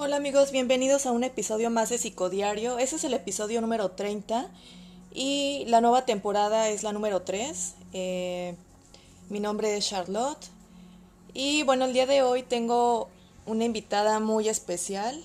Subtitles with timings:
[0.00, 2.78] Hola amigos, bienvenidos a un episodio más de Psicodiario.
[2.78, 4.48] Ese es el episodio número 30
[5.12, 7.74] y la nueva temporada es la número 3.
[7.94, 8.54] Eh,
[9.28, 10.50] mi nombre es Charlotte
[11.34, 13.08] y bueno, el día de hoy tengo
[13.44, 15.20] una invitada muy especial.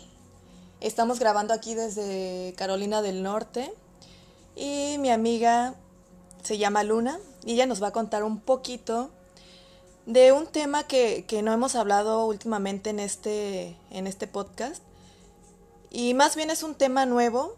[0.81, 3.71] Estamos grabando aquí desde Carolina del Norte
[4.55, 5.75] y mi amiga
[6.41, 9.11] se llama Luna y ella nos va a contar un poquito
[10.05, 14.83] de un tema que, que, no hemos hablado últimamente en este, en este podcast.
[15.89, 17.55] Y más bien es un tema nuevo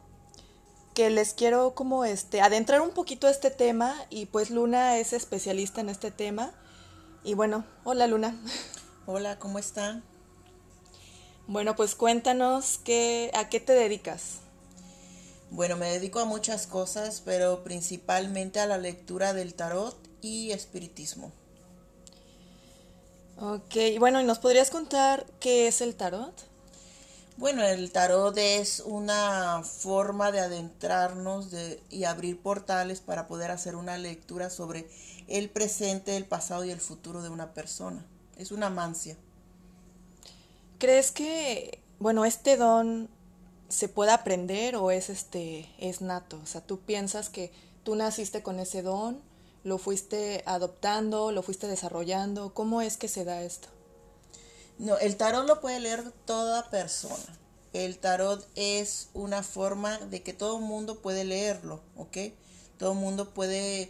[0.94, 5.14] que les quiero como este adentrar un poquito a este tema y pues Luna es
[5.14, 6.52] especialista en este tema.
[7.24, 8.36] Y bueno, hola Luna.
[9.08, 10.04] Hola, ¿cómo están?
[11.46, 14.40] Bueno, pues cuéntanos qué, a qué te dedicas.
[15.52, 21.32] Bueno, me dedico a muchas cosas, pero principalmente a la lectura del tarot y espiritismo.
[23.38, 26.34] Ok, bueno, ¿y nos podrías contar qué es el tarot?
[27.36, 33.76] Bueno, el tarot es una forma de adentrarnos de, y abrir portales para poder hacer
[33.76, 34.88] una lectura sobre
[35.28, 38.06] el presente, el pasado y el futuro de una persona.
[38.38, 39.18] Es una mancia.
[40.78, 43.10] ¿Crees que, bueno, este don
[43.68, 46.40] se puede aprender o es este es nato?
[46.42, 47.52] O sea, tú piensas que
[47.84, 49.20] tú naciste con ese don
[49.66, 52.54] lo fuiste adoptando, lo fuiste desarrollando?
[52.54, 53.68] ¿Cómo es que se da esto?
[54.78, 57.38] No, el tarot lo puede leer toda persona.
[57.74, 62.18] El tarot es una forma de que todo el mundo puede leerlo, ¿ok?
[62.78, 63.90] Todo el mundo puede eh,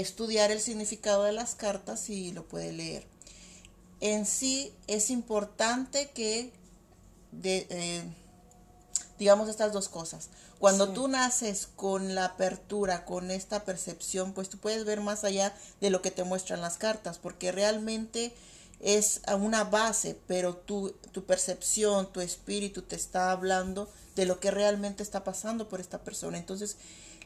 [0.00, 3.04] estudiar el significado de las cartas y lo puede leer.
[4.00, 6.52] En sí es importante que
[7.32, 8.02] de, eh,
[9.22, 10.30] digamos estas dos cosas.
[10.58, 15.54] Cuando tú naces con la apertura, con esta percepción, pues tú puedes ver más allá
[15.80, 18.34] de lo que te muestran las cartas, porque realmente
[18.80, 24.50] es una base, pero tu, tu percepción, tu espíritu te está hablando de lo que
[24.50, 26.36] realmente está pasando por esta persona.
[26.36, 26.76] Entonces,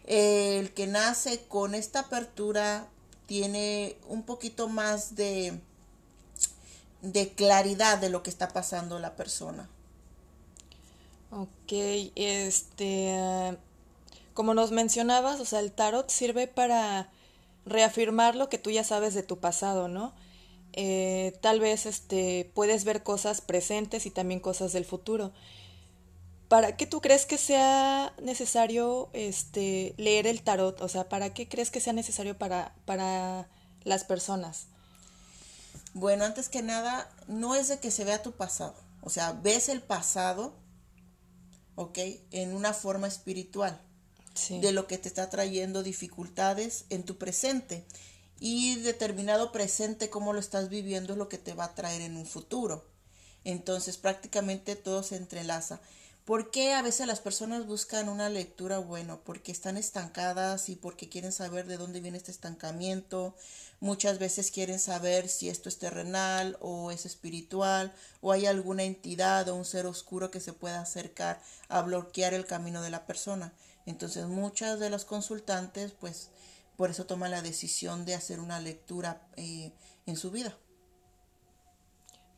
[0.05, 2.89] el que nace con esta apertura
[3.25, 5.59] tiene un poquito más de,
[7.01, 9.71] de claridad de lo que está pasando la persona.
[11.31, 11.73] Ok,
[12.15, 13.57] este,
[14.35, 17.11] como nos mencionabas, o sea, el tarot sirve para
[17.65, 20.15] reafirmar lo que tú ya sabes de tu pasado, ¿no?
[20.73, 25.33] Eh, tal vez este, puedes ver cosas presentes y también cosas del futuro.
[26.49, 30.81] ¿Para qué tú crees que sea necesario este, leer el tarot?
[30.81, 33.49] O sea, ¿para qué crees que sea necesario para, para
[33.83, 34.67] las personas?
[35.93, 38.75] Bueno, antes que nada, no es de que se vea tu pasado.
[39.03, 40.53] O sea, ves el pasado
[41.77, 41.99] ¿ok?
[42.33, 43.81] En una forma espiritual
[44.51, 47.87] de lo que te está trayendo dificultades en tu presente.
[48.39, 52.17] Y determinado presente, cómo lo estás viviendo, es lo que te va a traer en
[52.17, 52.85] un futuro.
[53.45, 55.81] Entonces prácticamente todo se entrelaza.
[56.27, 58.79] ¿Por qué a veces las personas buscan una lectura?
[58.79, 63.37] Bueno, porque están estancadas y porque quieren saber de dónde viene este estancamiento.
[63.79, 69.49] Muchas veces quieren saber si esto es terrenal o es espiritual o hay alguna entidad
[69.49, 73.53] o un ser oscuro que se pueda acercar a bloquear el camino de la persona.
[73.87, 76.31] Entonces muchas de los consultantes pues
[76.77, 79.71] por eso toman la decisión de hacer una lectura eh,
[80.07, 80.59] en su vida.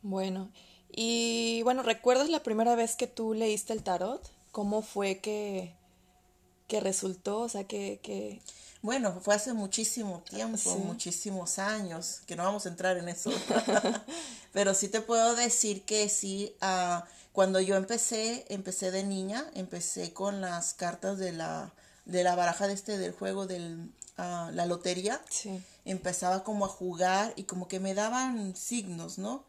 [0.03, 0.53] Bueno,
[0.91, 4.29] y bueno, ¿recuerdas la primera vez que tú leíste el tarot?
[4.53, 5.75] ¿Cómo fue que,
[6.67, 7.41] que resultó?
[7.41, 8.41] O sea, que, que...
[8.81, 13.31] Bueno, fue hace muchísimo tiempo, muchísimos años, que no vamos a entrar en eso.
[14.53, 17.03] Pero sí te puedo decir que sí, uh,
[17.33, 21.73] cuando yo empecé, empecé de niña, empecé con las cartas de la,
[22.05, 25.21] de la baraja de este del juego de uh, la lotería.
[25.29, 25.63] Sí.
[25.85, 29.45] Empezaba como a jugar y como que me daban signos, ¿no?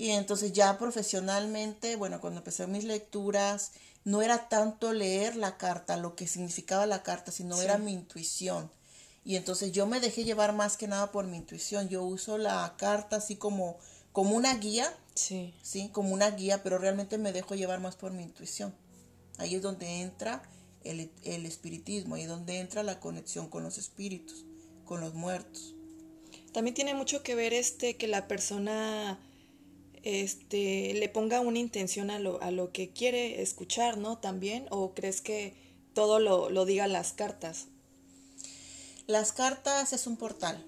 [0.00, 5.98] Y entonces ya profesionalmente, bueno, cuando empecé mis lecturas, no era tanto leer la carta,
[5.98, 8.70] lo que significaba la carta, sino era mi intuición.
[9.26, 11.90] Y entonces yo me dejé llevar más que nada por mi intuición.
[11.90, 13.76] Yo uso la carta así como,
[14.12, 14.90] como una guía.
[15.14, 15.52] Sí.
[15.60, 18.74] Sí, como una guía, pero realmente me dejo llevar más por mi intuición.
[19.36, 20.40] Ahí es donde entra
[20.82, 24.46] el, el espiritismo, ahí es donde entra la conexión con los espíritus,
[24.86, 25.74] con los muertos.
[26.54, 29.20] También tiene mucho que ver este que la persona
[30.02, 34.18] este, le ponga una intención a lo, a lo que quiere escuchar, ¿no?
[34.18, 35.54] También, o crees que
[35.94, 37.66] todo lo, lo diga las cartas?
[39.06, 40.64] Las cartas es un portal.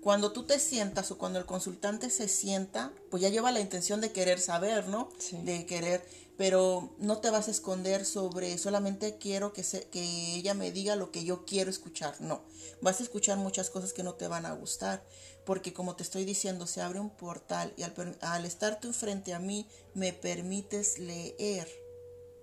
[0.00, 4.00] Cuando tú te sientas o cuando el consultante se sienta, pues ya lleva la intención
[4.00, 5.10] de querer saber, ¿no?
[5.44, 6.02] De querer,
[6.38, 10.00] pero no te vas a esconder sobre solamente quiero que, se, que
[10.36, 12.42] ella me diga lo que yo quiero escuchar, no.
[12.80, 15.04] Vas a escuchar muchas cosas que no te van a gustar,
[15.50, 19.34] porque como te estoy diciendo, se abre un portal y al, al estar tú frente
[19.34, 21.68] a mí, me permites leer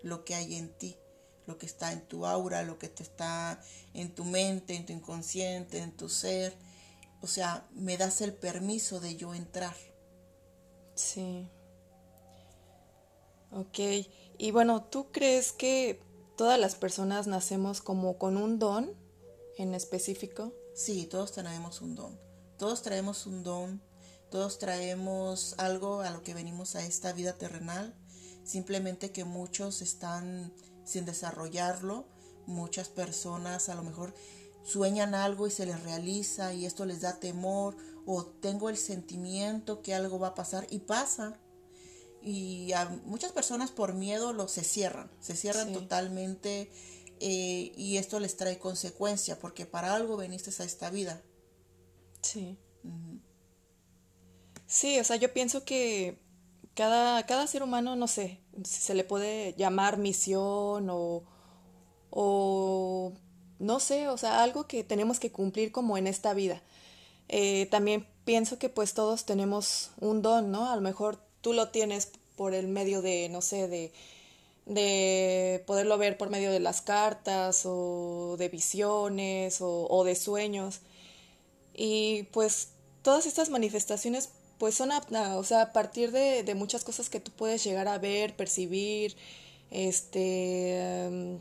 [0.02, 0.98] lo que hay en ti
[1.46, 3.62] lo que está en tu aura, lo que te está
[3.94, 6.54] en tu mente, en tu inconsciente, en tu ser.
[7.22, 9.78] O sea, me das el permiso de yo entrar.
[10.96, 11.48] Sí.
[13.54, 13.80] Ok.
[14.38, 16.02] Y bueno, ¿tú crees que
[16.36, 18.92] todas las personas nacemos como con un don
[19.58, 20.52] en específico?
[20.76, 22.27] Sí, todos tenemos un don.
[22.58, 23.82] Todos traemos un don.
[24.30, 27.96] Todos traemos algo a lo que venimos a esta vida terrenal.
[28.44, 32.08] Simplemente que muchos están sin desarrollarlo.
[32.46, 34.14] Muchas personas a lo mejor
[34.64, 39.82] sueñan algo y se les realiza y esto les da temor o tengo el sentimiento
[39.82, 41.40] que algo va a pasar y pasa.
[42.22, 46.72] Y a muchas personas por miedo lo se cierran, se cierran totalmente
[47.20, 51.22] eh, y esto les trae consecuencia porque para algo veniste a esta vida.
[52.28, 52.58] Sí.
[54.66, 56.18] Sí, o sea, yo pienso que
[56.76, 61.24] cada, cada ser humano, no sé, si se le puede llamar misión o,
[62.12, 63.14] o,
[63.60, 66.62] no sé, o sea, algo que tenemos que cumplir como en esta vida.
[67.30, 70.72] Eh, también pienso que pues todos tenemos un don, ¿no?
[70.72, 73.94] A lo mejor tú lo tienes por el medio de, no sé, de,
[74.66, 80.82] de poderlo ver por medio de las cartas o de visiones o, o de sueños.
[81.78, 82.70] Y pues
[83.04, 87.32] todas estas manifestaciones pues son o sea, a partir de, de, muchas cosas que tú
[87.32, 89.16] puedes llegar a ver, percibir,
[89.70, 91.40] este, em,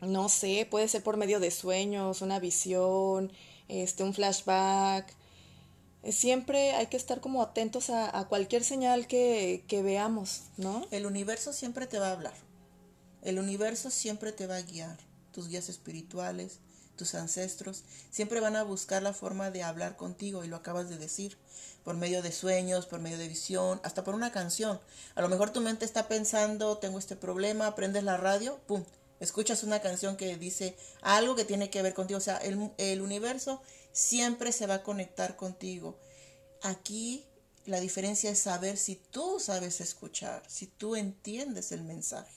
[0.00, 3.32] no sé, puede ser por medio de sueños, una visión,
[3.68, 5.12] este, un flashback.
[6.10, 10.86] Siempre hay que estar como atentos a, a cualquier señal que, que veamos, ¿no?
[10.90, 12.34] El universo siempre te va a hablar.
[13.22, 14.98] El universo siempre te va a guiar.
[15.32, 16.60] Tus guías espirituales,
[16.94, 20.98] tus ancestros, siempre van a buscar la forma de hablar contigo y lo acabas de
[20.98, 21.36] decir
[21.84, 24.80] por medio de sueños, por medio de visión, hasta por una canción.
[25.14, 28.84] A lo mejor tu mente está pensando, tengo este problema, prendes la radio, ¡pum!
[29.20, 32.18] Escuchas una canción que dice algo que tiene que ver contigo.
[32.18, 33.62] O sea, el, el universo
[33.92, 35.98] siempre se va a conectar contigo.
[36.62, 37.24] Aquí
[37.66, 42.32] la diferencia es saber si tú sabes escuchar, si tú entiendes el mensaje.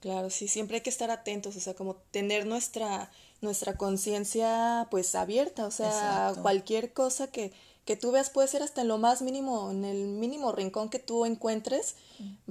[0.00, 3.10] Claro, sí, siempre hay que estar atentos, o sea, como tener nuestra,
[3.40, 7.52] nuestra conciencia pues abierta, o sea, cualquier cosa que,
[7.84, 10.98] que tú veas puede ser hasta en lo más mínimo, en el mínimo rincón que
[10.98, 11.94] tú encuentres,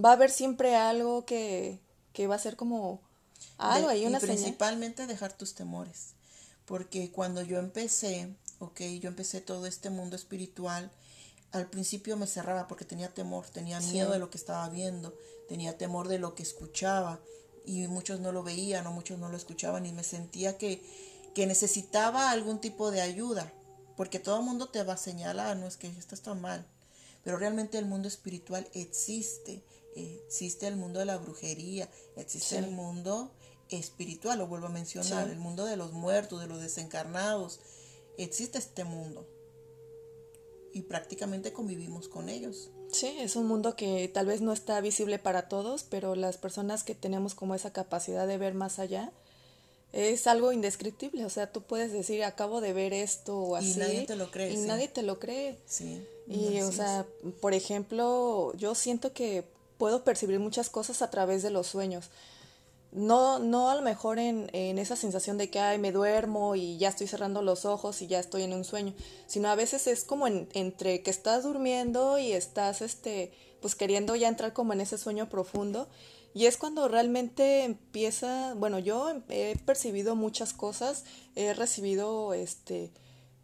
[0.04, 1.80] va a haber siempre algo que,
[2.14, 3.02] que va a ser como
[3.58, 6.14] algo ahí, una y principalmente dejar tus temores,
[6.66, 10.92] porque cuando yo empecé, ok, yo empecé todo este mundo espiritual,
[11.52, 15.14] al principio me cerraba porque tenía temor, tenía miedo de lo que estaba viendo,
[15.48, 17.20] tenía temor de lo que escuchaba
[17.68, 20.82] y muchos no lo veían o muchos no lo escuchaban y me sentía que,
[21.36, 23.54] que necesitaba algún tipo de ayuda
[23.98, 26.66] porque todo el mundo te va a señalar, no es que esto está mal,
[27.24, 29.64] pero realmente el mundo espiritual existe,
[29.96, 33.32] existe el mundo de la brujería, existe el mundo
[33.70, 37.60] espiritual, lo vuelvo a mencionar, el mundo de los muertos, de los desencarnados,
[38.18, 39.28] existe este mundo
[40.72, 42.70] y prácticamente convivimos con ellos.
[42.92, 46.84] Sí, es un mundo que tal vez no está visible para todos, pero las personas
[46.84, 49.12] que tenemos como esa capacidad de ver más allá,
[49.94, 51.26] es algo indescriptible.
[51.26, 53.74] O sea, tú puedes decir, acabo de ver esto o así.
[53.74, 54.54] Y nadie te lo cree.
[54.54, 55.58] Y nadie te lo cree.
[55.66, 56.06] Sí.
[56.28, 57.06] Y, o sea,
[57.42, 59.44] por ejemplo, yo siento que
[59.78, 62.10] puedo percibir muchas cosas a través de los sueños.
[62.92, 66.78] No, no a lo mejor en, en esa sensación de que ay, me duermo y
[66.78, 68.94] ya estoy cerrando los ojos y ya estoy en un sueño,
[69.28, 74.28] sino a veces es como entre que estás durmiendo y estás este pues queriendo ya
[74.28, 75.90] entrar como en ese sueño profundo
[76.38, 81.04] y es cuando realmente empieza, bueno, yo he percibido muchas cosas,
[81.36, 82.92] he recibido, este,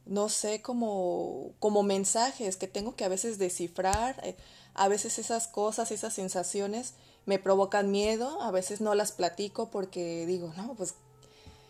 [0.06, 4.36] no sé, como, como mensajes que tengo que a veces descifrar, eh,
[4.76, 6.94] a veces esas cosas, esas sensaciones
[7.26, 10.96] me provocan miedo, a veces no las platico porque digo, no, pues,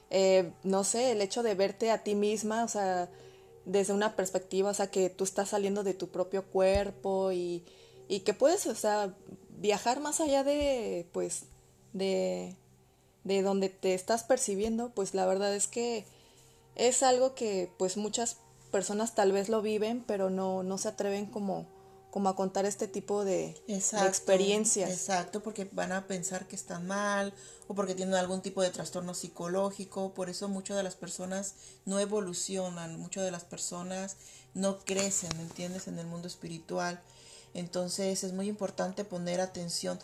[0.09, 3.09] eh, no sé, el hecho de verte a ti misma, o sea,
[3.65, 7.63] desde una perspectiva, o sea, que tú estás saliendo de tu propio cuerpo y,
[8.07, 9.13] y que puedes, o sea,
[9.59, 11.43] viajar más allá de, pues,
[11.93, 12.55] de,
[13.23, 16.05] de donde te estás percibiendo, pues la verdad es que
[16.75, 18.37] es algo que, pues, muchas
[18.71, 21.65] personas tal vez lo viven, pero no, no se atreven como,
[22.13, 24.91] como a contar este tipo de, experiencias.
[24.91, 27.33] Exacto, porque van a pensar que están mal
[27.67, 30.13] o porque tienen algún tipo de trastorno psicológico.
[30.13, 31.55] Por eso muchas de las personas
[31.85, 34.17] no evolucionan, muchas de las personas
[34.53, 37.01] no crecen, ¿me entiendes?, en el mundo espiritual.
[37.55, 39.97] Entonces es muy importante poner atención.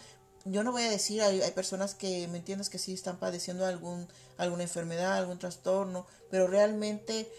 [0.45, 3.67] Yo no voy a decir, hay, hay personas que, ¿me entiendes?, que sí están padeciendo
[3.67, 4.07] algún,
[4.39, 7.31] alguna enfermedad, algún trastorno, pero realmente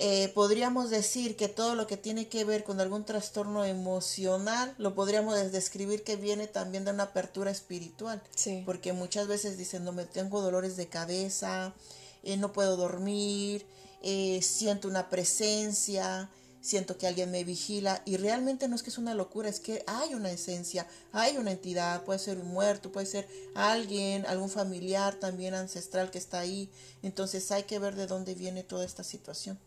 [0.00, 4.94] eh, podríamos decir que todo lo que tiene que ver con algún trastorno emocional lo
[4.94, 8.22] podríamos describir que viene también de una apertura espiritual.
[8.64, 11.74] Porque muchas veces dicen, no me tengo dolores de cabeza,
[12.22, 13.66] eh, no puedo dormir,
[14.00, 18.98] eh, siento una presencia, siento que alguien me vigila y realmente no es que es
[18.98, 23.06] una locura, es que hay una esencia, hay una entidad, puede ser un muerto, puede
[23.06, 26.70] ser alguien, algún familiar también ancestral que está ahí.
[27.02, 29.58] Entonces hay que ver de dónde viene toda esta situación.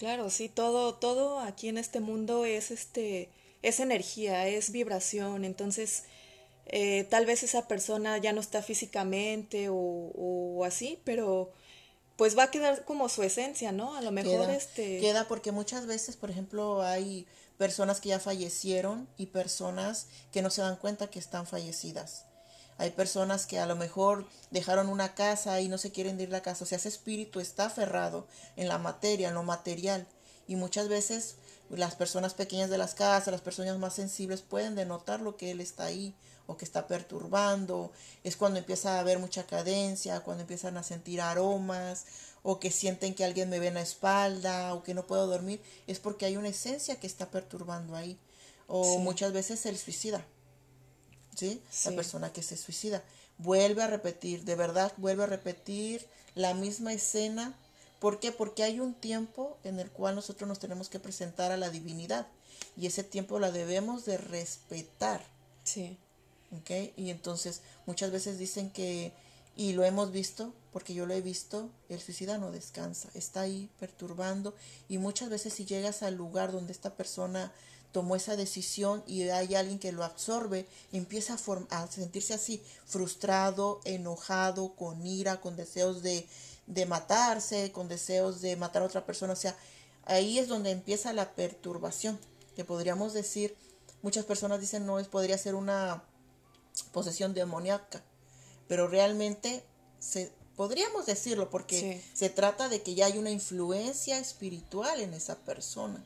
[0.00, 3.28] Claro, sí, todo, todo aquí en este mundo es este,
[3.60, 6.04] es energía, es vibración, entonces
[6.64, 11.52] eh, tal vez esa persona ya no está físicamente o, o, así, pero
[12.16, 13.94] pues va a quedar como su esencia, ¿no?
[13.94, 17.26] A lo mejor queda, este queda porque muchas veces, por ejemplo, hay
[17.58, 22.24] personas que ya fallecieron y personas que no se dan cuenta que están fallecidas.
[22.80, 26.32] Hay personas que a lo mejor dejaron una casa y no se quieren ir de
[26.32, 26.64] la casa.
[26.64, 30.06] O sea, ese espíritu está aferrado en la materia, en lo material.
[30.48, 31.34] Y muchas veces
[31.68, 35.60] las personas pequeñas de las casas, las personas más sensibles pueden denotar lo que él
[35.60, 36.14] está ahí
[36.46, 37.92] o que está perturbando.
[38.24, 42.06] Es cuando empieza a haber mucha cadencia, cuando empiezan a sentir aromas
[42.42, 45.60] o que sienten que alguien me ve en la espalda o que no puedo dormir.
[45.86, 48.18] Es porque hay una esencia que está perturbando ahí.
[48.68, 50.24] O muchas veces el suicida.
[51.40, 51.62] ¿Sí?
[51.86, 53.02] La persona que se suicida.
[53.38, 57.54] Vuelve a repetir, de verdad, vuelve a repetir la misma escena.
[57.98, 58.32] ¿Por qué?
[58.32, 62.26] Porque hay un tiempo en el cual nosotros nos tenemos que presentar a la divinidad
[62.76, 65.24] y ese tiempo la debemos de respetar.
[65.64, 65.96] Sí.
[66.52, 66.92] ¿Ok?
[66.96, 69.12] Y entonces muchas veces dicen que,
[69.56, 73.70] y lo hemos visto, porque yo lo he visto, el suicida no descansa, está ahí
[73.78, 74.54] perturbando
[74.88, 77.52] y muchas veces si llegas al lugar donde esta persona
[77.92, 83.80] tomó esa decisión y hay alguien que lo absorbe, empieza a, a sentirse así, frustrado,
[83.84, 86.28] enojado, con ira, con deseos de,
[86.66, 89.32] de matarse, con deseos de matar a otra persona.
[89.32, 89.56] O sea,
[90.04, 92.18] ahí es donde empieza la perturbación,
[92.54, 93.56] que podríamos decir,
[94.02, 96.04] muchas personas dicen, no, es, podría ser una
[96.92, 98.02] posesión demoníaca,
[98.68, 99.64] pero realmente
[99.98, 105.38] se, podríamos decirlo porque se trata de que ya hay una influencia espiritual en esa
[105.38, 106.04] persona.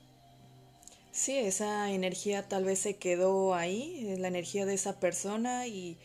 [1.14, 5.96] Sí, esa energía tal vez se quedó ahí, la energía de esa persona y,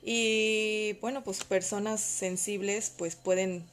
[0.00, 3.68] y bueno, pues personas sensibles pues pueden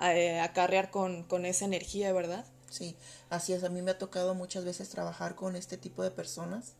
[0.00, 2.44] eh, acarrear con, con esa energía, ¿verdad?
[2.68, 2.96] Sí,
[3.30, 3.62] así es.
[3.62, 6.72] A mí me ha tocado muchas veces trabajar con este tipo de personas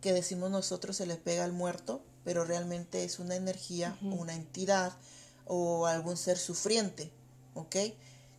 [0.00, 4.94] que decimos nosotros se les pega al muerto, pero realmente es una energía, una entidad
[5.44, 7.10] o algún ser sufriente,
[7.52, 7.76] ¿ok?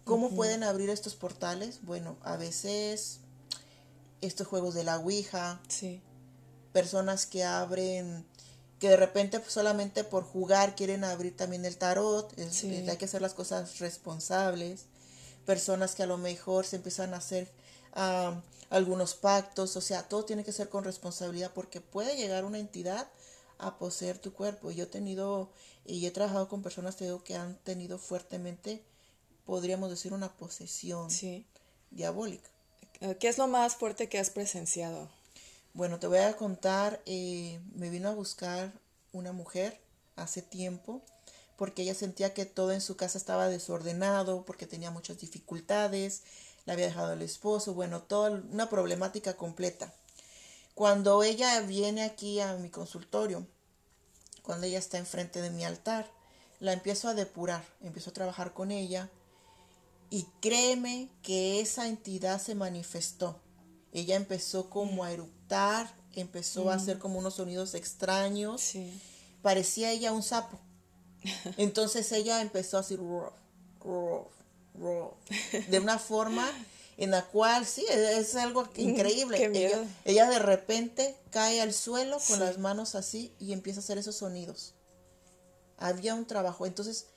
[0.04, 1.82] ¿Cómo pueden abrir estos portales?
[1.84, 3.20] Bueno, a veces
[4.22, 5.62] estos juegos de la Ouija.
[5.68, 6.02] Sí.
[6.74, 8.26] Personas que abren,
[8.80, 12.34] que de repente solamente por jugar quieren abrir también el tarot.
[12.38, 14.86] hay que hacer las cosas responsables.
[15.46, 17.52] Personas que a lo mejor se empiezan a hacer
[18.70, 19.76] algunos pactos.
[19.76, 23.08] O sea, todo tiene que ser con responsabilidad porque puede llegar una entidad
[23.58, 24.72] a poseer tu cuerpo.
[24.72, 25.52] Yo he tenido
[25.86, 28.84] y he trabajado con personas que han tenido fuertemente,
[29.46, 31.10] podríamos decir, una posesión
[31.92, 32.50] diabólica.
[33.02, 35.08] Eh, ¿Qué es lo más fuerte que has presenciado?
[35.74, 38.74] Bueno, te voy a contar, eh, me vino a buscar
[39.14, 39.80] una mujer
[40.18, 41.02] hace tiempo
[41.56, 46.24] porque ella sentía que todo en su casa estaba desordenado, porque tenía muchas dificultades,
[46.66, 49.94] le había dejado el esposo, bueno, toda una problemática completa.
[50.76, 53.46] Cuando ella viene aquí a mi consultorio,
[54.42, 56.10] cuando ella está enfrente de mi altar,
[56.60, 59.10] la empiezo a depurar, empiezo a trabajar con ella
[60.10, 63.40] y créeme que esa entidad se manifestó.
[63.92, 67.00] Ella empezó como a eructar, empezó a hacer mm.
[67.00, 68.74] como unos sonidos extraños.
[69.42, 70.60] Parecía ella un sapo.
[71.58, 73.00] Entonces ella empezó a decir
[75.68, 76.48] de una forma
[76.98, 79.88] en la cual sí, es algo increíble.
[80.06, 84.18] ella, de repente cae al suelo con las manos así y empieza a hacer esos
[84.18, 84.74] sonidos.
[85.78, 86.66] Había un trabajo.
[86.66, 87.08] Entonces,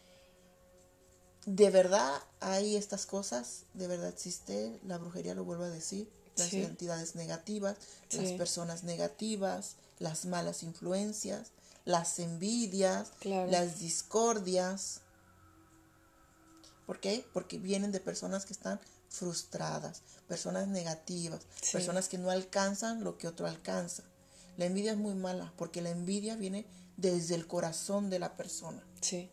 [1.46, 6.52] de verdad hay estas cosas, de verdad existe, la brujería lo vuelvo a decir, las
[6.52, 7.76] entidades negativas,
[8.10, 11.50] las personas negativas, las malas influencias,
[11.84, 15.00] las envidias, las discordias.
[16.86, 17.26] ¿Por qué?
[17.32, 23.28] Porque vienen de personas que están frustradas, personas negativas, personas que no alcanzan lo que
[23.28, 24.04] otro alcanza.
[24.56, 28.82] La envidia es muy mala porque la envidia viene desde el corazón de la persona.
[29.00, 29.30] Sí.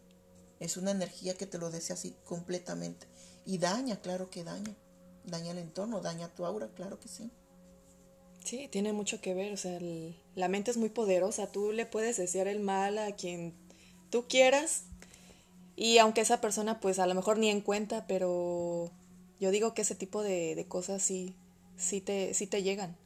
[0.60, 3.08] Es una energía que te lo desea así completamente.
[3.46, 4.76] Y daña, claro que daña.
[5.24, 7.32] Daña el entorno, daña tu aura, claro que sí.
[8.44, 9.54] Sí, tiene mucho que ver.
[9.54, 9.80] O sea,
[10.36, 11.52] la mente es muy poderosa.
[11.52, 13.54] Tú le puedes desear el mal a quien
[14.10, 14.84] tú quieras.
[15.76, 18.92] Y aunque esa persona, pues a lo mejor ni en cuenta, pero
[19.40, 21.36] yo digo que ese tipo de, cosas sí,
[21.78, 22.98] sí, te, sí te llegan.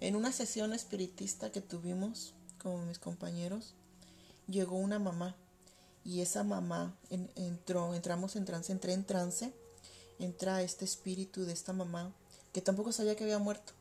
[0.00, 3.74] En una sesión espiritista que tuvimos con mis compañeros,
[4.48, 5.36] llegó una mamá
[6.04, 9.52] y esa mamá entró, entramos en trance, entré en trance,
[10.18, 12.12] entra este espíritu de esta mamá
[12.52, 13.72] que tampoco sabía que había muerto.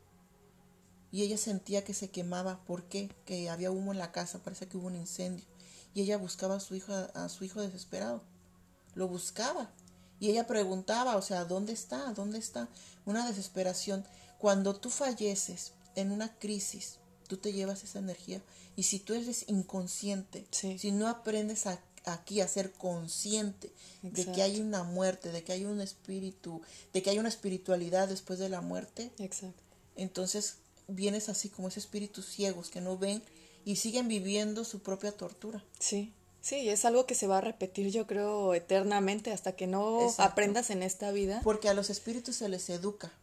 [1.12, 3.14] Y ella sentía que se quemaba, ¿por qué?
[3.26, 5.46] Que había humo en la casa, parece que hubo un incendio.
[5.94, 8.24] Y ella buscaba a su hijo, a su hijo desesperado.
[8.96, 9.70] Lo buscaba.
[10.20, 12.14] Y ella preguntaba, o sea, ¿dónde está?
[12.14, 12.68] ¿Dónde está?
[13.06, 14.04] Una desesperación.
[14.40, 18.42] Cuando tú falleces en una crisis, tú te llevas esa energía.
[18.76, 24.42] Y si tú eres inconsciente, si no aprendes a aquí a ser consciente de que
[24.42, 26.62] hay una muerte, de que hay un espíritu,
[26.94, 29.12] de que hay una espiritualidad después de la muerte.
[29.20, 29.62] Exacto.
[29.96, 30.58] Entonces
[30.88, 33.24] vienes así como esos espíritus ciegos que no ven
[33.66, 35.64] y siguen viviendo su propia tortura.
[35.80, 36.14] Sí.
[36.42, 40.72] Sí, es algo que se va a repetir, yo creo, eternamente hasta que no aprendas
[40.72, 41.40] en esta vida.
[41.42, 43.14] Porque a los espíritus se les educa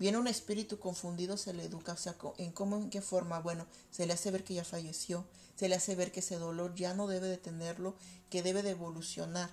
[0.00, 3.66] viene un espíritu confundido, se le educa, o sea, en cómo, en qué forma, bueno,
[3.90, 5.26] se le hace ver que ya falleció,
[5.56, 7.94] se le hace ver que ese dolor ya no debe de tenerlo,
[8.30, 9.50] que debe de evolucionar,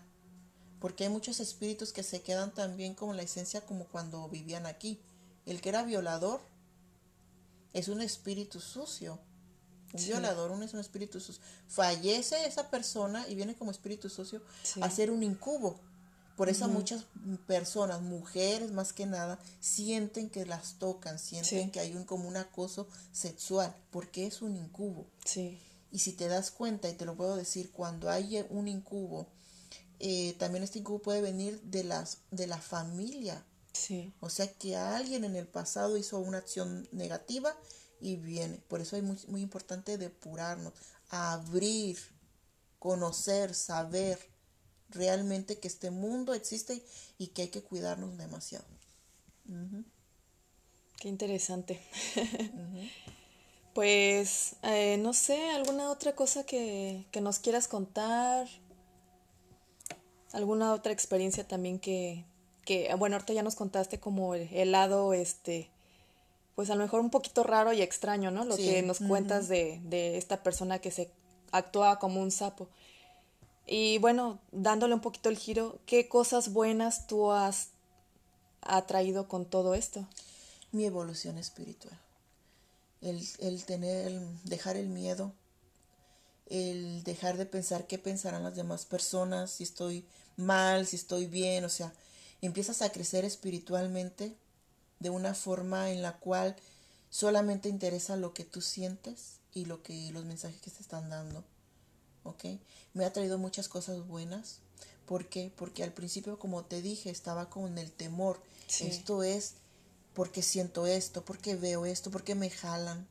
[0.79, 5.01] porque hay muchos espíritus que se quedan también como la esencia como cuando vivían aquí.
[5.45, 6.39] El que era violador
[7.73, 9.19] es un espíritu sucio,
[9.91, 11.41] un violador uno es un espíritu sucio.
[11.67, 14.41] Fallece esa persona y viene como espíritu sucio
[14.81, 15.79] a ser un incubo
[16.37, 17.05] por eso muchas
[17.47, 22.37] personas, mujeres más que nada, sienten que las tocan, sienten que hay un como un
[22.37, 25.07] acoso sexual, porque es un incubo.
[25.25, 25.59] Sí.
[25.91, 29.27] Y si te das cuenta, y te lo puedo decir, cuando hay un incubo,
[29.99, 33.43] eh, también este incubo puede venir de, las, de la familia.
[33.73, 34.13] Sí.
[34.19, 37.57] O sea que alguien en el pasado hizo una acción negativa
[37.99, 38.59] y viene.
[38.67, 40.73] Por eso es muy, muy importante depurarnos,
[41.09, 41.97] abrir,
[42.77, 44.36] conocer, saber
[44.89, 46.83] realmente que este mundo existe
[47.17, 48.65] y que hay que cuidarnos demasiado.
[50.99, 51.79] Qué interesante.
[53.73, 58.47] Pues, eh, no sé, alguna otra cosa que, que, nos quieras contar,
[60.33, 62.25] alguna otra experiencia también que,
[62.65, 65.69] que, bueno, ahorita ya nos contaste como el, lado, este,
[66.55, 68.45] pues a lo mejor un poquito raro y extraño, ¿no?
[68.45, 71.11] Lo que nos cuentas de, de esta persona que se
[71.51, 72.67] actúa como un sapo.
[73.67, 77.67] Y bueno, dándole un poquito el giro, ¿qué cosas buenas tú has
[78.61, 80.07] atraído con todo esto?
[80.71, 81.99] Mi evolución espiritual.
[83.01, 85.33] El, el tener, el dejar el miedo,
[86.49, 90.05] el dejar de pensar qué pensarán las demás personas, si estoy
[90.37, 91.93] mal, si estoy bien, o sea,
[92.41, 94.33] empiezas a crecer espiritualmente
[94.99, 96.55] de una forma en la cual
[97.09, 101.43] solamente interesa lo que tú sientes y lo que los mensajes que te están dando.
[102.27, 102.45] ¿Ok?
[102.93, 104.59] Me ha traído muchas cosas buenas.
[105.05, 105.51] ¿Por qué?
[105.55, 108.41] Porque al principio, como te dije, estaba con el temor.
[108.81, 109.55] Esto es
[110.13, 113.07] porque siento esto, porque veo esto, porque me jalan,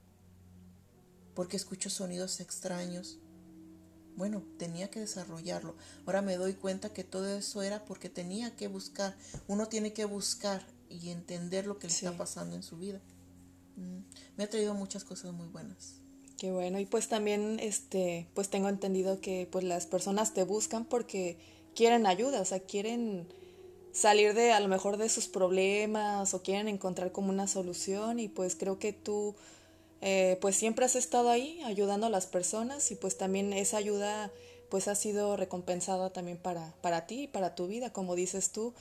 [1.35, 3.19] porque escucho sonidos extraños.
[4.17, 5.77] Bueno, tenía que desarrollarlo.
[6.05, 9.17] Ahora me doy cuenta que todo eso era porque tenía que buscar.
[9.47, 13.01] Uno tiene que buscar y entender lo que le está pasando en su vida.
[13.77, 14.01] Mm,
[14.37, 16.01] me ha traído muchas cosas muy buenas.
[16.39, 20.85] Qué bueno, y pues también este, pues tengo entendido que pues las personas te buscan
[20.85, 21.39] porque
[21.75, 23.27] quieren ayuda, o sea, quieren
[23.93, 28.21] salir de a lo mejor de sus problemas o quieren encontrar como una solución.
[28.21, 29.35] Y pues creo que tú
[30.03, 34.31] eh, pues siempre has estado ahí ayudando a las personas y pues también esa ayuda
[34.69, 38.75] pues ha sido recompensada también para, para ti y para tu vida, como dices tú,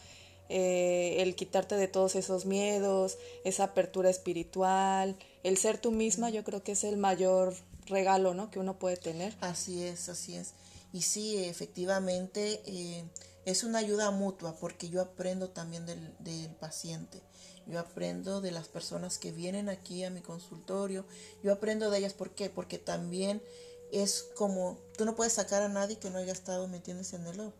[0.50, 6.44] eh, el quitarte de todos esos miedos, esa apertura espiritual, el ser tú misma, yo
[6.44, 7.56] creo que es el mayor
[7.86, 8.50] regalo, ¿no?
[8.50, 9.38] Que uno puede tener.
[9.42, 10.54] Así es, así es.
[10.92, 13.06] Y sí, efectivamente, eh,
[13.46, 17.22] es una ayuda mutua porque yo aprendo también del, del paciente.
[17.68, 21.06] Yo aprendo de las personas que vienen aquí a mi consultorio.
[21.44, 22.14] Yo aprendo de ellas.
[22.14, 22.50] ¿Por qué?
[22.50, 23.40] Porque también
[23.92, 27.14] es como, tú no puedes sacar a nadie que no haya estado, ¿me entiendes?
[27.14, 27.54] En el ojo.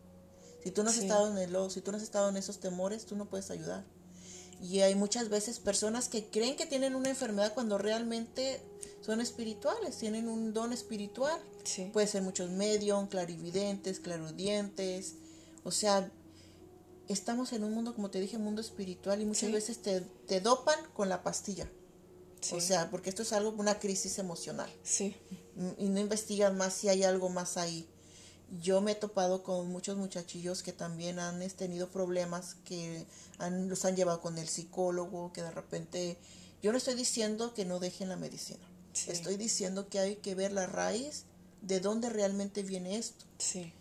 [0.64, 3.06] Si tú no has estado en el si tú no has estado en esos temores,
[3.06, 3.86] tú no puedes ayudar.
[4.62, 8.62] Y hay muchas veces personas que creen que tienen una enfermedad cuando realmente
[9.02, 11.40] son espirituales, tienen un don espiritual.
[11.94, 15.16] Puede ser muchos medios, clarividentes, clarudientes.
[15.64, 16.12] O sea,
[17.08, 20.80] estamos en un mundo, como te dije, mundo espiritual y muchas veces te, te, dopan
[20.94, 21.70] con la pastilla.
[22.52, 24.70] O sea, porque esto es algo, una crisis emocional.
[24.84, 25.16] Sí.
[25.56, 27.88] Mm, y no investigan más si hay algo más ahí.
[28.62, 33.06] Yo me he topado con muchos muchachillos que también han tenido problemas, que
[33.40, 36.18] han, los han llevado con el psicólogo, que de repente...
[36.62, 38.66] Yo no estoy diciendo que no dejen la medicina.
[39.08, 41.26] Estoy diciendo que hay que ver la raíz
[41.62, 43.26] de dónde realmente viene esto.
[43.38, 43.74] Sí.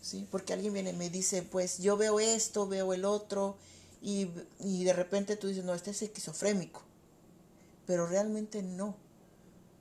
[0.00, 0.26] ¿sí?
[0.30, 3.56] Porque alguien viene y me dice, pues yo veo esto, veo el otro,
[4.02, 4.28] y,
[4.58, 6.82] y de repente tú dices, no, este es esquizofrénico.
[7.86, 8.96] Pero realmente no.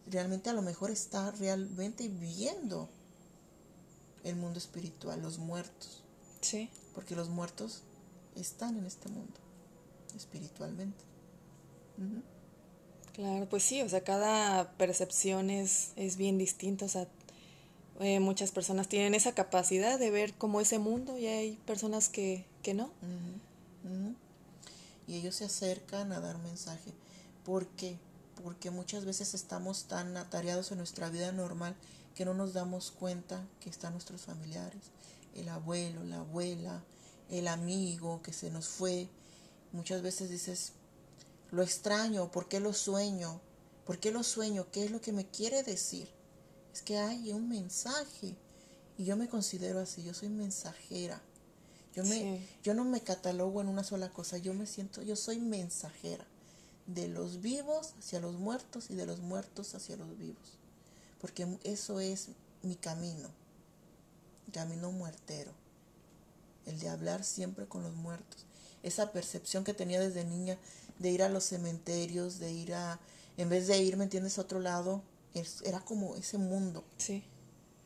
[0.08, 2.90] Realmente a lo mejor está realmente viendo
[4.24, 6.04] el mundo espiritual, los muertos.
[6.42, 6.70] Sí.
[6.96, 7.84] Porque los muertos
[8.36, 9.34] están en este mundo,
[10.16, 11.04] espiritualmente.
[13.14, 17.08] Claro, pues sí, o sea, cada percepción es, es bien distinta, o sea,
[18.00, 22.46] eh, muchas personas tienen esa capacidad de ver como ese mundo y hay personas que,
[22.64, 22.92] que no.
[25.06, 26.94] Y ellos se acercan a dar mensaje.
[27.44, 27.98] ¿Por qué?
[28.42, 31.76] Porque muchas veces estamos tan atareados en nuestra vida normal
[32.20, 34.82] que no nos damos cuenta que están nuestros familiares,
[35.36, 36.84] el abuelo, la abuela,
[37.30, 39.08] el amigo que se nos fue.
[39.72, 40.74] Muchas veces dices,
[41.50, 43.40] lo extraño, ¿por qué lo sueño?
[43.86, 44.68] ¿Por qué lo sueño?
[44.70, 46.10] ¿Qué es lo que me quiere decir?
[46.74, 48.36] Es que hay un mensaje.
[48.98, 51.22] Y yo me considero así, yo soy mensajera.
[51.96, 55.40] Yo, me, yo no me catalogo en una sola cosa, yo me siento, yo soy
[55.40, 56.28] mensajera.
[56.86, 60.59] De los vivos hacia los muertos y de los muertos hacia los vivos.
[61.20, 62.30] Porque eso es
[62.64, 63.30] mi camino,
[64.52, 65.52] camino muertero.
[66.66, 68.46] El de hablar siempre con los muertos.
[68.84, 70.58] Esa percepción que tenía desde niña
[71.00, 73.00] de ir a los cementerios, de ir a,
[73.38, 75.02] en vez de ir, ¿me entiendes?, a otro lado,
[75.64, 76.84] era como ese mundo.
[76.98, 77.24] Sí.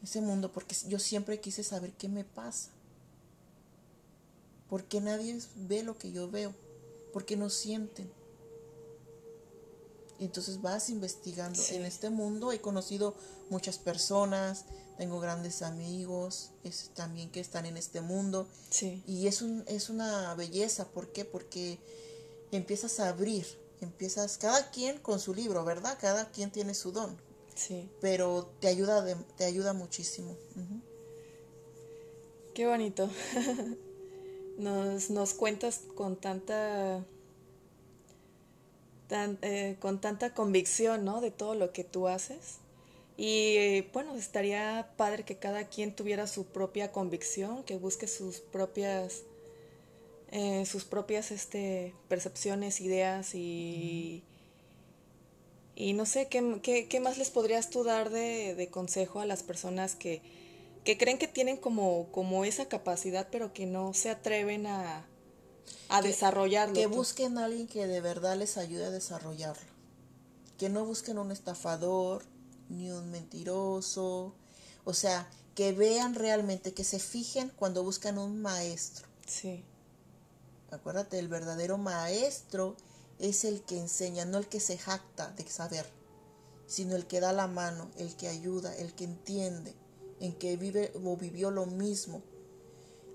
[0.03, 2.69] Ese mundo, porque yo siempre quise saber qué me pasa.
[4.69, 6.53] Porque nadie ve lo que yo veo.
[7.13, 8.11] Porque no sienten.
[10.19, 11.59] Entonces vas investigando.
[11.71, 13.15] En este mundo he conocido
[13.49, 14.65] muchas personas,
[14.97, 18.47] tengo grandes amigos es, también que están en este mundo.
[18.69, 19.03] Sí.
[19.07, 20.87] Y es, un, es una belleza.
[20.89, 21.25] ¿Por qué?
[21.25, 21.79] Porque
[22.51, 23.45] empiezas a abrir,
[23.81, 25.97] empiezas, cada quien con su libro, ¿verdad?
[25.99, 27.17] Cada quien tiene su don.
[27.55, 27.89] Sí.
[28.01, 30.35] Pero te ayuda, te ayuda muchísimo.
[32.53, 33.09] Qué bonito.
[34.57, 37.03] nos, nos cuentas con tanta
[39.13, 41.21] eh, con tanta convicción, ¿no?
[41.21, 42.57] De todo lo que tú haces.
[43.17, 49.23] Y bueno, estaría padre que cada quien tuviera su propia convicción, que busque sus propias
[50.35, 54.23] eh, sus propias este, percepciones, ideas y,
[55.75, 59.27] y no sé, ¿qué, qué, qué más les podrías tú dar de, de consejo a
[59.27, 60.23] las personas que,
[60.83, 65.05] que creen que tienen como, como esa capacidad, pero que no se atreven a,
[65.89, 66.73] a desarrollarlo?
[66.73, 69.71] Que busquen a alguien que de verdad les ayude a desarrollarlo.
[70.57, 72.23] Que no busquen un estafador,
[72.69, 74.33] ni un mentiroso.
[74.85, 79.07] O sea, que vean realmente, que se fijen cuando buscan un maestro.
[79.27, 79.63] Sí.
[80.71, 82.75] Acuérdate, el verdadero maestro
[83.19, 85.85] es el que enseña, no el que se jacta de saber,
[86.65, 89.75] sino el que da la mano, el que ayuda, el que entiende,
[90.19, 92.23] en que vive o vivió lo mismo.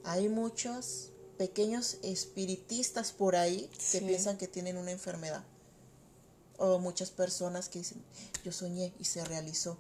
[0.05, 5.45] Hay muchos pequeños espiritistas por ahí que piensan que tienen una enfermedad.
[6.59, 8.03] O muchas personas que dicen,
[8.45, 9.79] yo soñé y se realizó.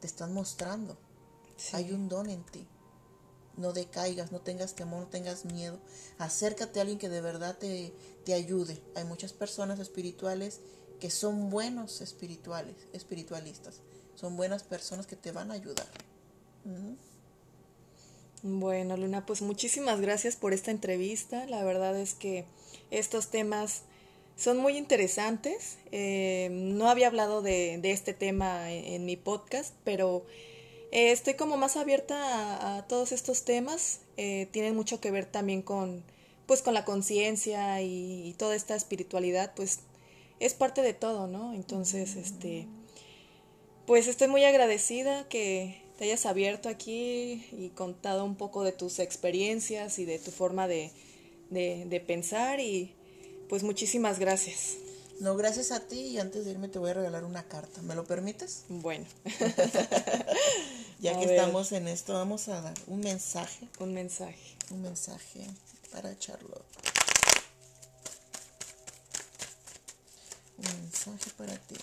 [0.00, 0.96] Te están mostrando.
[1.72, 2.68] Hay un don en ti
[3.58, 5.78] no decaigas, no tengas temor, no tengas miedo.
[6.18, 7.92] Acércate a alguien que de verdad te,
[8.24, 8.80] te ayude.
[8.94, 10.60] Hay muchas personas espirituales
[11.00, 13.80] que son buenos espirituales, espiritualistas.
[14.14, 15.86] Son buenas personas que te van a ayudar.
[18.42, 21.46] Bueno, Luna, pues muchísimas gracias por esta entrevista.
[21.46, 22.44] La verdad es que
[22.90, 23.82] estos temas
[24.36, 25.78] son muy interesantes.
[25.92, 30.24] Eh, no había hablado de, de este tema en mi podcast, pero
[30.90, 34.00] eh, estoy como más abierta a, todos estos temas.
[34.16, 36.02] Eh, tienen mucho que ver también con,
[36.46, 39.80] pues, con la conciencia y, toda esta espiritualidad, pues
[40.40, 41.52] es parte de todo, ¿no?
[41.54, 42.66] Entonces, este,
[43.86, 49.00] pues estoy muy agradecida que te hayas abierto aquí y contado un poco de tus
[49.00, 50.92] experiencias y de tu forma de,
[51.50, 52.94] de, de pensar y
[53.48, 54.76] pues muchísimas gracias.
[55.18, 57.82] No, gracias a ti y antes de irme te voy a regalar una carta.
[57.82, 58.62] ¿Me lo permites?
[58.68, 59.04] Bueno.
[61.00, 63.66] ya que estamos en esto, vamos a dar un mensaje.
[63.80, 64.56] Un mensaje.
[64.70, 65.44] Un mensaje
[65.90, 66.62] para Charlotte.
[70.58, 71.74] Un mensaje para ti.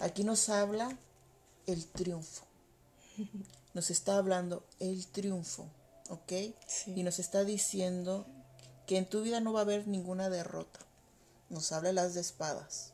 [0.00, 0.96] Aquí nos habla
[1.66, 2.44] el triunfo.
[3.74, 5.66] nos está hablando el triunfo,
[6.08, 6.32] ¿ok?
[6.66, 6.94] Sí.
[6.96, 8.26] Y nos está diciendo
[8.86, 10.80] que en tu vida no va a haber ninguna derrota.
[11.50, 12.92] Nos habla las de espadas.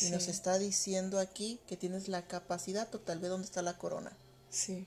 [0.00, 3.18] Y nos está diciendo aquí que tienes la capacidad total.
[3.18, 4.12] Ve dónde está la corona.
[4.48, 4.86] Sí.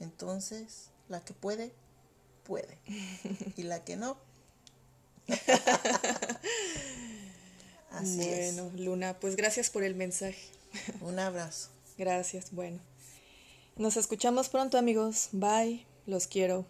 [0.00, 1.72] Entonces, la que puede,
[2.44, 2.78] puede.
[3.56, 4.18] Y la que no.
[7.94, 10.40] Así bueno, Luna, pues gracias por el mensaje.
[11.00, 11.68] Un abrazo.
[11.98, 12.80] Gracias, bueno.
[13.76, 15.28] Nos escuchamos pronto, amigos.
[15.32, 15.86] Bye.
[16.06, 16.66] Los quiero.